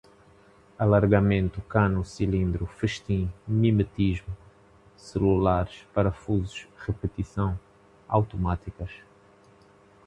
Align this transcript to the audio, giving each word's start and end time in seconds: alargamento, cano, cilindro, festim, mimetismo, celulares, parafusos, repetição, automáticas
alargamento, 0.79 1.61
cano, 1.69 2.03
cilindro, 2.03 2.65
festim, 2.65 3.31
mimetismo, 3.47 4.35
celulares, 4.97 5.85
parafusos, 5.93 6.67
repetição, 6.87 7.59
automáticas 8.07 8.89